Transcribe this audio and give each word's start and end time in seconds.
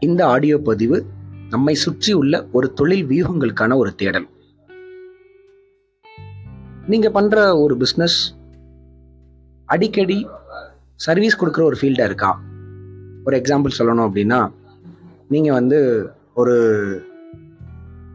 இந்த 0.00 0.26
ஆடியோ 0.26 0.58
பதிவு 0.58 1.06
நம்மை 1.50 1.74
சுற்றி 1.74 2.12
உள்ள 2.12 2.46
ஒரு 2.52 2.72
தொழில் 2.72 3.06
வியூகங்களுக்கான 3.06 3.76
ஒரு 3.76 3.94
தேடல். 3.94 4.28
நீங்க 6.86 7.10
பண்ற 7.10 7.58
ஒரு 7.58 7.76
பிஸ்னஸ் 7.76 8.18
அடிக்கடி 9.66 10.26
சர்வீஸ் 10.94 11.44
கொடுக்குற 11.44 11.62
ஒரு 11.62 11.76
ஃபீல்டா 11.80 12.04
இருக்கா? 12.04 12.40
ஒரு 13.24 13.36
எக்ஸாம்பிள் 13.36 13.76
சொல்லணும் 13.78 14.06
அப்படின்னா 14.08 14.50
நீங்க 15.28 15.52
வந்து 15.52 15.78
ஒரு 16.34 16.54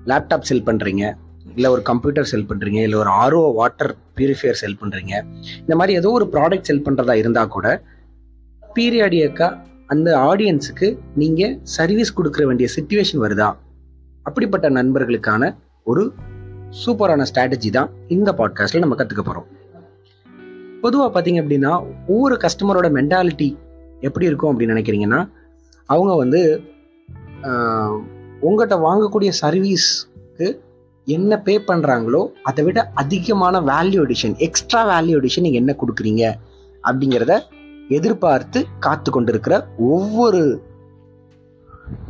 லேப்டாப் 0.05 0.41
செல் 0.41 0.63
பண்றீங்க 0.63 1.15
இல்லை 1.55 1.71
ஒரு 1.71 1.81
கம்ப்யூட்டர் 1.81 2.23
செல் 2.23 2.45
பண்ணுறீங்க 2.45 2.81
இல்லை 2.81 2.99
ஒரு 2.99 3.09
ஆர்ஓ 3.09 3.53
வாட்டர் 3.53 3.95
பியூரிஃபையர் 4.15 4.61
செல் 4.63 4.77
பண்ணுறீங்க 4.81 5.13
இந்த 5.59 5.75
மாதிரி 5.75 5.97
ஏதோ 5.97 6.11
ஒரு 6.11 6.29
ப்ராடக்ட் 6.31 6.61
செல் 6.61 6.83
பண்ணுறதா 6.83 7.13
இருந்தால் 7.13 7.47
கூட 7.47 7.83
பீரியாடியக்கா 8.75 9.57
அந்த 9.87 10.17
ஆடியன்ஸுக்கு 10.17 10.97
நீங்கள் 11.15 11.59
சர்வீஸ் 11.63 12.21
கொடுக்குற 12.21 12.43
வேண்டிய 12.43 12.69
சுச்சுவேஷன் 12.75 13.21
வருதா? 13.21 13.55
அப்படிப்பட்ட 14.23 14.69
நண்பர்களுக்கான 14.69 15.55
ஒரு 15.83 16.13
சூப்பரான 16.85 17.25
ஸ்ட்ராட்டஜி 17.33 17.69
தான் 17.69 17.89
இந்த 18.07 18.31
பாட்காஸ்ட்டில் 18.31 18.79
நம்ம 18.79 18.95
கற்றுக்க 18.95 19.21
போகிறோம் 19.21 19.45
பொதுவாக 20.81 21.09
பார்த்தீங்க 21.11 21.41
அப்படின்னா 21.41 21.85
ஒவ்வொரு 22.07 22.35
கஸ்டமரோட 22.35 22.87
மென்டாலிட்டி 22.91 23.57
எப்படி 23.99 24.25
இருக்கும் 24.25 24.51
அப்படின்னு 24.51 24.73
நினைக்கிறீங்கன்னா 24.73 25.29
அவங்க 25.85 26.15
வந்து 26.15 26.63
உங்கள்கிட்ட 28.41 28.77
வாங்கக்கூடிய 28.81 29.31
சர்வீஸ்க்கு 29.41 30.59
என்ன 31.05 31.41
பே 31.41 31.57
பண்ணுறாங்களோ 31.57 32.27
அதை 32.43 32.63
விட 32.63 32.91
அதிகமான 32.93 33.61
value 33.61 34.05
edition 34.05 34.35
extra 34.37 34.99
value 34.99 35.19
edition 35.19 35.41
நீங்கள் 35.41 35.61
என்ன 35.61 35.75
கொடுக்குறீங்க 35.79 36.33
அப்படிங்கிறத 36.83 37.41
எதிர்பார்த்து 37.97 38.59
காத்து 38.85 39.11
கொண்டிருக்கிற 39.11 39.55
ஒவ்வொரு 39.77 40.41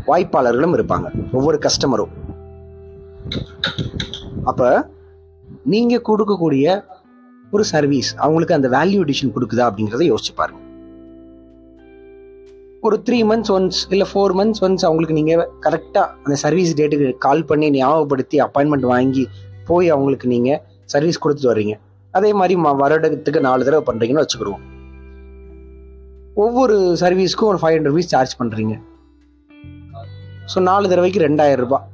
வாய்ப்பாளர்களும் 0.09 0.75
இருப்பாங்க. 0.77 1.07
ஒவ்வொரு 1.37 1.57
கஸ்டமரும் 1.65 2.13
அப்போ 4.49 4.67
நீங்கள் 5.73 6.05
கொடுக்கக்கூடிய 6.09 6.83
ஒரு 7.51 7.63
சர்வீஸ் 7.71 8.09
அவங்களுக்கு 8.25 8.55
அந்த 8.57 8.69
வேல்யூ 8.75 8.99
எடிஷன் 9.05 9.33
கொடுக்குதா 9.35 9.65
அப்படிங்கிறத 9.69 10.05
யோசிச்சு 10.11 10.33
பாருங்க. 10.35 10.61
ஒரு 12.87 12.97
த்ரீ 13.05 13.19
மந்த்ஸ் 13.31 13.51
ஒன்ஸ் 13.55 13.79
இல்லை 13.89 14.07
ஃபோர் 14.11 14.33
மந்த்ஸ் 14.39 14.61
ஒன்ஸ் 14.65 14.85
அவங்களுக்கு 14.87 15.17
நீங்கள் 15.19 15.49
கரெக்டாக 15.65 16.07
அந்த 16.23 16.35
சர்வீஸ் 16.43 16.75
டேட்டுக்கு 16.79 17.09
கால் 17.25 17.47
பண்ணி 17.51 17.69
ஞாபகப்படுத்தி 17.77 18.39
அப்பாயின்மெண்ட் 18.45 18.87
வாங்கி 18.93 19.25
போய் 19.69 19.89
அவங்களுக்கு 19.89 20.27
நீங்கள் 20.27 20.61
சர்வீஸ் 20.93 21.21
கொடுத்துட்டு 21.23 21.51
வர்றீங்க. 21.51 21.75
அதே 22.11 22.33
மாதிரி 22.33 22.55
வருடத்துக்கு 22.83 23.39
நாலு 23.39 23.65
தடவை 23.67 23.83
பண்ணுறீங்கன்னு 23.87 24.25
வச்சுக்கிடுவோம். 24.25 24.63
ஒவ்வொரு 26.43 26.75
சர்வீஸ்க்கும் 27.01 27.49
ஒரு 27.51 27.59
ஃபைவ் 27.61 27.75
ஹண்ட்ரட் 27.75 27.91
ருபீஸ் 27.91 28.11
சார்ஜ் 28.13 28.33
பண்ணுறீங்க 28.39 28.73
ஸோ 30.51 30.57
நாலு 30.69 30.89
தடவைக்கு 30.91 31.19
ரெண்டாயிரம் 31.27 31.63
ரூபாய். 31.65 31.85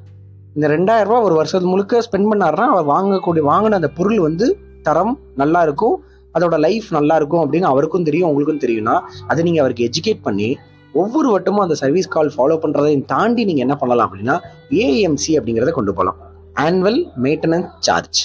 இந்த 0.55 0.67
ரெண்டாயிரம் 0.75 1.09
ரூபாய் 1.09 1.25
ஒரு 1.27 1.35
வருஷத்து 1.39 1.67
முழுக்க 1.73 2.01
ஸ்பெண்ட் 2.07 2.29
பண்ணாருன்னா 2.31 2.65
அவர் 2.73 2.87
வாங்கக்கூடிய 2.93 3.43
வாங்கின 3.51 3.77
அந்த 3.81 3.89
பொருள் 3.97 4.19
வந்து 4.19 4.47
தரம் 4.87 5.13
நல்லா 5.35 5.61
இருக்கும் 5.67 5.95
அதோட 6.35 6.57
லைஃப் 6.65 6.87
நல்லா 6.91 7.15
இருக்கும் 7.19 7.41
அப்படின்னு 7.43 7.67
அவருக்கும் 7.71 8.07
தெரியும் 8.09 8.29
உங்களுக்கும் 8.29 8.63
தெரியும்னா 8.65 8.95
அதை 9.27 9.43
நீங்கள் 9.47 9.63
அவருக்கு 9.63 9.87
எஜுகேட் 9.89 10.21
பண்ணி 10.27 10.49
ஒவ்வொரு 10.93 11.27
வட்டமும் 11.33 11.63
அந்த 11.65 11.75
சர்வீஸ் 11.83 12.07
கால் 12.07 12.31
ஃபாலோ 12.35 12.57
பண்ணுறதையும் 12.63 13.05
தாண்டி 13.05 13.43
நீங்கள் 13.49 13.65
என்ன 13.65 13.75
பண்ணலாம் 13.81 14.07
அப்படின்னா 14.07 14.35
ஏஎம்சி 14.85 15.31
அப்படிங்கிறத 15.37 15.71
கொண்டு 15.77 15.93
போகலாம். 15.93 16.17
ஆனுவல் 16.65 16.99
மெயின்டெனன்ஸ் 17.23 17.69
சார்ஜ் 17.79 18.21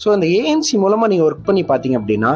ஸோ 0.00 0.08
அந்த 0.16 0.26
ஏஎம்சி 0.38 0.76
மூலமாக 0.78 1.10
நீங்கள் 1.12 1.28
ஒர்க் 1.28 1.46
பண்ணி 1.48 1.64
பார்த்தீங்க 1.64 1.98
அப்படின்னா 2.00 2.30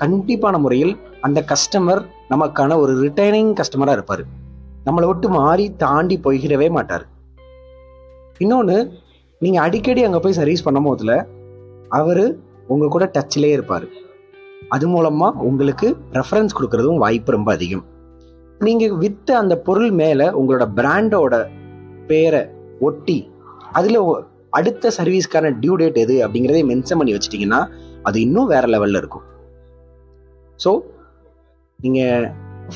கண்டிப்பான 0.00 0.58
முறையில் 0.64 0.94
அந்த 1.26 1.38
கஸ்டமர் 1.52 2.02
நமக்கான 2.32 2.76
ஒரு 2.82 2.92
ரிட்டைனிங் 3.04 3.52
கஸ்டமராக 3.60 3.96
இருப்பார். 3.98 4.22
நம்மளை 4.86 5.06
விட்டு 5.10 5.28
மாறி 5.38 5.66
தாண்டி 5.84 6.16
போய்கிடவே 6.24 6.68
மாட்டார். 6.76 7.04
இன்னொன்று 8.44 8.76
நீங்கள் 9.42 9.64
அடிக்கடி 9.66 10.00
அங்கே 10.06 10.20
போய் 10.24 10.38
சர்வீஸ் 10.38 10.64
பண்ணும் 10.66 10.86
போதில் 10.88 11.16
அவர் 11.98 12.24
உங்கள் 12.72 12.92
கூட 12.94 13.04
டச்சிலே 13.16 13.50
இருப்பார். 13.56 13.86
அது 14.74 14.86
மூலமாக 14.94 15.44
உங்களுக்கு 15.48 15.88
ரெஃபரன்ஸ் 16.18 16.56
கொடுக்கறதும் 16.56 17.00
வாய்ப்பு 17.04 17.30
ரொம்ப 17.36 17.50
அதிகம். 17.58 17.84
நீங்கள் 18.66 18.96
விற்ற 19.02 19.28
அந்த 19.42 19.54
பொருள் 19.66 19.92
மேலே 20.00 20.26
உங்களோட 20.40 20.64
பிராண்டோட 20.78 21.34
பேரை 22.10 22.42
ஒட்டி 22.88 23.18
அதில் 23.78 23.98
அடுத்த 24.58 24.92
சர்வீஸ்க்கான 24.98 25.50
டியூ 25.62 25.74
டேட் 25.80 25.98
எது 26.04 26.14
அப்படிங்கிறதே 26.24 26.62
மென்ஷன் 26.70 27.00
பண்ணி 27.00 27.14
வச்சிட்டிங்கன்னா 27.16 27.60
அது 28.08 28.16
இன்னும் 28.26 28.50
வேறு 28.52 28.68
லெவலில் 28.74 29.00
இருக்கும். 29.02 29.26
ஸோ 30.64 30.70
நீங்கள் 31.78 32.24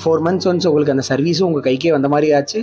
ஃபோர் 0.01 0.23
மந்த்ஸ் 0.27 0.49
ஒன்ஸ் 0.51 0.67
உங்களுக்கு 0.71 0.95
அந்த 0.95 1.05
சர்வீஸும் 1.11 1.49
உங்கள் 1.49 1.65
கைக்கே 1.67 1.91
வந்த 1.97 2.09
மாதிரி 2.15 2.29
ஆச்சு. 2.39 2.61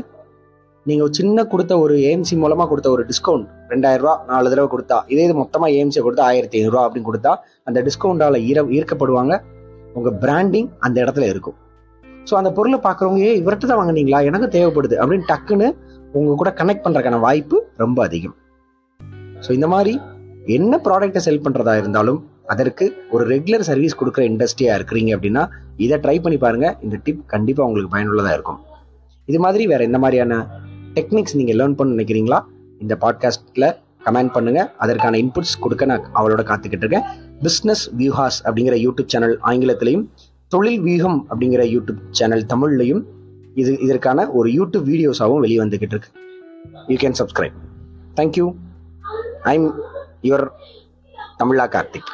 நீங்கள் 0.86 1.12
சின்ன 1.18 1.44
கொடுத்த 1.52 1.74
ஒரு 1.84 1.96
ஏஎம்சி 2.10 2.36
மூலமாக 2.44 2.68
கொடுத்த 2.70 2.88
ஒரு 2.96 3.04
டிஸ்கவுண்ட் 3.10 3.48
ரெண்டாயிரரூவா 3.74 4.14
நாலு 4.30 4.52
தடவை 4.52 4.70
கொடுத்தா 4.72 4.98
இதே 5.14 5.26
இது 5.28 5.36
மொத்தமாக 5.42 5.76
ஏஎம்சி 5.78 6.02
கொடுத்தா 6.06 6.24
ஆயிரத்தி 6.30 6.58
ஐநூறுரூவா 6.60 6.84
அப்படின்னு 6.86 7.10
கொடுத்தா 7.10 7.34
அந்த 7.68 7.80
டிஸ்கவுண்டால் 7.88 8.38
ஈர 8.48 8.64
ஈர்க்கப்படுவாங்க. 8.78 9.36
உங்கள் 9.98 10.18
பிராண்டிங் 10.24 10.70
அந்த 10.86 10.98
இடத்துல 11.04 11.28
இருக்கும். 11.34 11.58
ஸோ 12.30 12.34
அந்த 12.40 12.50
பொருளை 12.58 12.80
பார்க்குறவங்க 12.88 13.22
ஏ 13.28 13.32
இவர்கிட்ட 13.42 13.70
தான் 13.72 13.82
வாங்கினீங்களா? 13.82 14.20
எனக்கு 14.30 14.48
தேவைப்படுது. 14.58 14.96
அப்படின்னு 15.02 15.30
டக்குன்னு 15.32 15.68
உங்கள் 16.18 16.40
கூட 16.42 16.50
கனெக்ட் 16.60 16.84
பண்ணுறதுக்கான 16.86 17.20
வாய்ப்பு 17.28 17.58
ரொம்ப 17.84 18.00
அதிகம். 18.08 18.36
ஸோ 19.46 19.52
இந்த 19.58 19.70
மாதிரி 19.74 19.94
என்ன 20.58 20.82
ப்ராடக்டை 20.88 21.22
செல் 21.28 21.44
பண்ணுறதா 21.46 21.76
இருந்தாலும் 21.82 22.20
அதற்கு 22.54 22.86
ஒரு 23.16 23.24
ரெகுலர் 23.34 23.68
சர்வீஸ் 23.70 23.98
கொடுக்குற 24.00 24.24
இண்டஸ்ட்ரியாக 24.32 24.78
இருக்கிறீங்க 24.80 25.12
அப்படின்னா 25.18 25.44
இதை 25.86 25.98
ட்ரை 26.04 26.18
பண்ணி 26.24 26.38
பாருங்கள் 26.46 26.76
இந்த 26.86 26.96
டிப் 27.06 27.22
கண்டிப்பாக 27.34 27.68
உங்களுக்கு 27.70 27.94
பயனுள்ளதாக 27.96 28.36
இருக்கும். 28.38 28.60
இது 29.30 29.40
மாதிரி 29.46 29.64
வேறு 29.72 29.88
எந்த 29.90 30.00
மாதிரியான 30.04 30.34
டெக்னிக்ஸ் 30.98 31.36
நீங்கள் 31.40 31.58
லேர்ன் 31.60 31.78
பண்ண 31.80 31.96
நினைக்கிறீங்களா? 31.98 32.40
இந்த 32.84 32.94
பாட்காஸ்ட்டில் 33.04 33.70
கமெண்ட் 34.06 34.34
பண்ணுங்கள் 34.36 34.70
அதற்கான 34.84 35.18
இன்புட்ஸ் 35.24 35.56
கொடுக்க 35.64 35.86
நான் 35.92 36.06
அவளோட 36.20 36.44
காத்துக்கிட்டு 36.50 36.86
இருக்கேன். 36.86 37.08
பிஸ்னஸ் 37.46 37.84
வியூஹாஸ் 38.00 38.40
அப்படிங்கிற 38.48 38.78
யூடியூப் 38.86 39.12
சேனல் 39.14 39.36
ஆங்கிலத்திலையும் 39.50 40.06
தொழில் 40.54 40.82
வியூகம் 40.88 41.20
அப்படிங்கிற 41.32 41.64
யூடியூப் 41.76 42.02
சேனல் 42.20 42.46
தமிழ்லையும் 42.54 43.04
இது 43.62 43.72
இதற்கான 43.86 44.26
ஒரு 44.40 44.50
யூடியூப் 44.58 44.88
வீடியோஸாகவும் 44.92 45.44
வெளியே 45.46 45.60
வந்துக்கிட்டு 45.64 45.96
இருக்கு. 45.96 46.12
You 46.92 46.98
can 47.04 47.18
subscribe 47.22 47.56
thank you 48.20 48.48
I'm 49.54 49.70
your 50.30 50.46
Tamizha 51.42 51.68
Karthik. 51.76 52.12